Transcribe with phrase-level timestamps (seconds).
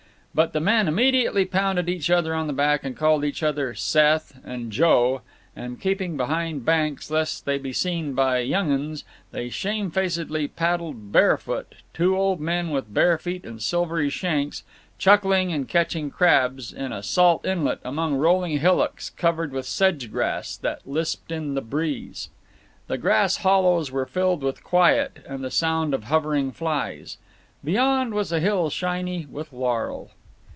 [0.33, 4.39] But the men immediately pounded each other on the back and called each other "Seth"
[4.45, 5.23] and "Joe,"
[5.57, 9.03] and, keeping behind banks lest they be seen by young uns,
[9.33, 14.63] they shamefacedly paddled barefoot two old men with bare feet and silvery shanks,
[14.97, 20.55] chuckling and catching crabs, in a salt inlet among rolling hillocks covered with sedge grass
[20.55, 22.29] that lisped in the breeze.
[22.87, 27.17] The grass hollows were filled with quiet and the sound of hovering flies.
[27.65, 30.11] Beyond was a hill shiny with laurel.